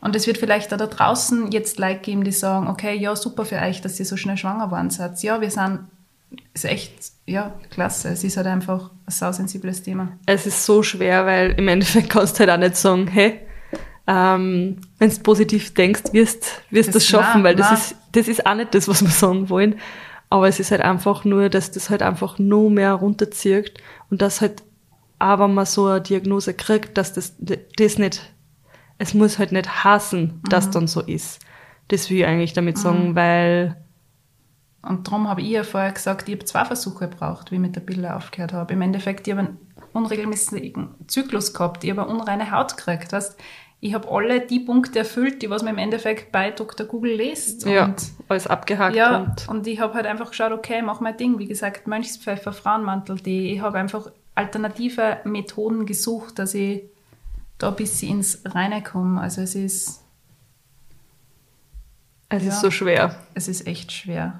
[0.01, 3.43] Und es wird vielleicht auch da draußen jetzt Leute geben, die sagen, okay, ja, super
[3.45, 5.21] für euch, dass ihr so schnell schwanger geworden seid.
[5.21, 5.81] Ja, wir sind,
[6.53, 6.93] ist echt,
[7.25, 8.09] ja, klasse.
[8.09, 10.09] Es ist halt einfach ein sausensibles Thema.
[10.25, 13.39] es ist so schwer, weil im Endeffekt kannst du halt auch nicht sagen, hey,
[14.07, 18.27] ähm, wenn du positiv denkst, wirst wirst Das- das schaffen, nein, weil das ist das
[18.27, 19.75] ist auch nicht das, was wir sagen wollen.
[20.31, 23.73] Aber es ist halt einfach nur, dass das halt einfach nur mehr runterzieht
[24.09, 24.63] und dass halt,
[25.19, 28.21] auch wenn man so eine Diagnose kriegt, dass das das nicht,
[28.97, 30.71] es muss halt nicht hassen, dass Mhm.
[30.71, 31.39] dann so ist.
[31.89, 33.75] Das will ich eigentlich damit sagen, weil
[34.81, 37.75] Und darum habe ich ja vorher gesagt, ich habe zwei Versuche gebraucht, wie ich mit
[37.75, 38.73] der Pille aufgehört habe.
[38.73, 39.57] Im Endeffekt, ich habe einen
[39.93, 43.11] unregelmäßigen Zyklus gehabt, ich habe eine unreine Haut gekriegt.
[43.11, 43.37] Weißt,
[43.81, 46.85] ich habe alle die Punkte erfüllt, die was man im Endeffekt bei Dr.
[46.85, 47.65] Google liest.
[47.65, 51.17] ja, Und alles abgehakt Ja, und und ich habe halt einfach geschaut, okay, mach mein
[51.17, 51.39] Ding.
[51.39, 56.83] Wie gesagt, Mönchspfeffer, Frauenmantel, die, ich habe einfach alternative Methoden gesucht, dass ich
[57.57, 59.19] da ein bisschen ins Reine komme.
[59.19, 60.03] Also es ist,
[62.29, 62.49] es Ja.
[62.49, 63.15] ist so schwer.
[63.33, 64.39] es ist echt schwer.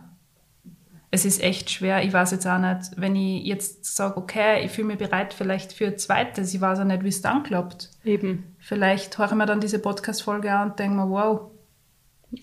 [1.11, 2.03] Es ist echt schwer.
[2.03, 5.73] Ich weiß jetzt auch nicht, wenn ich jetzt sage, okay, ich fühle mich bereit vielleicht
[5.73, 7.89] für ein zweites, ich weiß auch nicht, wie es dann klappt.
[8.03, 8.55] Eben.
[8.59, 11.49] Vielleicht höre ich mir dann diese Podcast-Folge an und denke mir, wow,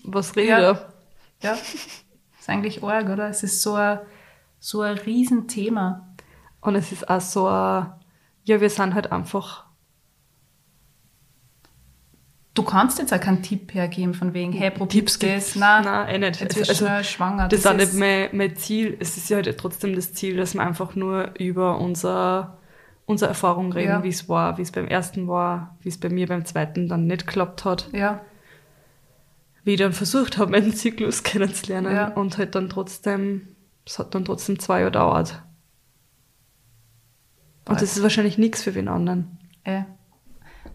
[0.03, 0.71] Was rede Ja.
[0.71, 0.93] ich da?
[1.43, 3.29] Ja, ist eigentlich arg, oder?
[3.29, 3.99] Es ist so ein,
[4.59, 6.05] so ein Riesenthema.
[6.59, 7.93] Und es ist auch so, ein-
[8.43, 9.66] ja, wir sind halt einfach,
[12.57, 15.53] Du kannst jetzt auch keinen Tipp hergeben von wegen, hey, Tipps gibt's.
[15.53, 15.55] das?
[15.57, 16.41] Nein, Nein, eh nicht.
[16.41, 17.47] Jetzt Also- schnell schwanger.
[17.47, 18.97] das ist auch nicht mein, mein Ziel.
[18.99, 22.57] Es ist ja halt trotzdem das Ziel, dass wir einfach nur über unser,
[23.05, 24.03] unsere Erfahrung reden, Ja.
[24.03, 27.05] wie es war, wie es beim ersten war, wie es bei mir beim zweiten dann
[27.05, 28.21] nicht geklappt hat, Ja,
[29.63, 32.07] wie ich dann versucht habe, meinen Zyklus kennenzulernen Ja.
[32.07, 33.49] und halt dann trotzdem,
[33.85, 35.43] es hat dann trotzdem zwei Jahre gedauert.
[37.69, 39.37] Und das ist wahrscheinlich nichts für wen anderen.
[39.63, 39.83] äh.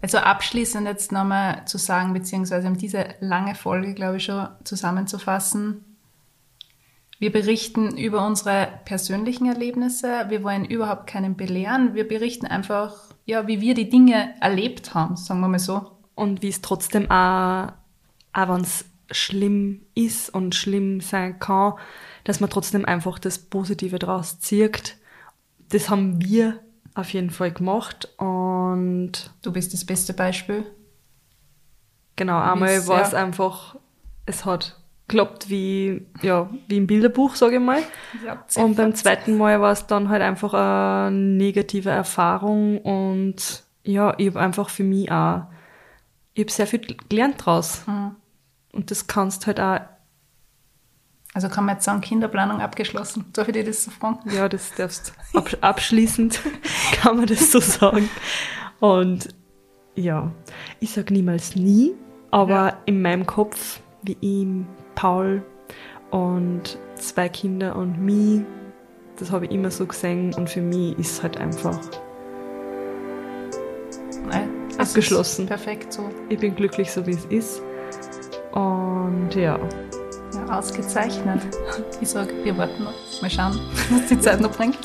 [0.01, 5.85] Also abschließend jetzt nochmal zu sagen, beziehungsweise um diese lange Folge, glaube ich, schon zusammenzufassen.
[7.19, 10.25] Wir berichten über unsere persönlichen Erlebnisse.
[10.27, 11.93] Wir wollen überhaupt keinen belehren.
[11.93, 15.91] Wir berichten einfach, ja, wie wir die Dinge erlebt haben, sagen wir mal so.
[16.15, 17.71] Und wie es trotzdem auch,
[18.33, 21.75] auch wenn es schlimm ist und schlimm sein kann,
[22.23, 24.97] dass man trotzdem einfach das Positive draus zieht.
[25.69, 26.59] Das haben wir
[26.95, 30.65] auf jeden Fall gemacht und Du bist das beste Beispiel.
[32.15, 33.23] genau, einmal war es ja.
[33.23, 33.75] einfach,
[34.25, 37.81] es hat geklappt wie, ja, wie im Bilderbuch, sage ich mal.
[38.25, 44.13] Ja, Und beim zweiten Mal war es dann halt einfach eine negative Erfahrung und ja,
[44.17, 45.43] ich habe einfach für mich auch,
[46.33, 46.79] ich habe sehr viel
[47.09, 47.85] gelernt draus.
[47.85, 48.15] Mhm.
[48.71, 49.81] Und das kannst halt auch,
[51.35, 53.25] Also kann man jetzt sagen, Kinderplanung abgeschlossen.
[53.33, 54.19] Darf ich dir das so fragen?
[54.29, 56.39] ja, das darfst absch abschließend
[57.01, 58.09] kann man das so sagen.
[58.79, 59.29] Und
[59.95, 60.31] ja,
[60.79, 61.93] ich sag niemals nie,
[62.31, 62.77] aber Ja.
[62.85, 65.43] in meinem Kopf, wie ihm, Paul
[66.11, 68.41] und zwei Kinder und mich,
[69.17, 71.79] das habe ich immer so gesehen und für mich ist halt einfach
[74.27, 75.45] Nein, es Abgeschlossen.
[75.47, 76.09] Perfekt so.
[76.29, 77.61] ich bin glücklich, so wie es ist.
[78.51, 79.59] Und Ja.
[80.49, 81.41] Ausgezeichnet.
[82.01, 83.21] Ich sage, wir warten noch.
[83.21, 84.79] Mal schauen, was die Zeit noch bringt.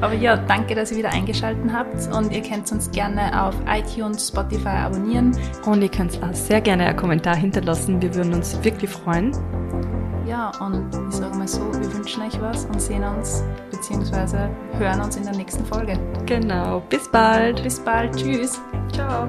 [0.00, 4.28] Aber ja, danke, dass ihr wieder eingeschaltet habt und ihr könnt uns gerne auf iTunes,
[4.28, 5.36] Spotify abonnieren.
[5.66, 8.00] Und ihr könnt auch sehr gerne einen Kommentar hinterlassen.
[8.00, 9.32] Wir würden uns wirklich freuen.
[10.26, 14.48] Ja, und ich sage mal so, wir wünschen euch was und sehen uns bzw.
[14.78, 15.98] hören uns in der nächsten Folge.
[16.26, 16.80] Genau.
[16.88, 17.62] Bis bald.
[17.62, 18.16] Bis bald.
[18.16, 18.60] Tschüss.
[18.92, 19.28] Ciao.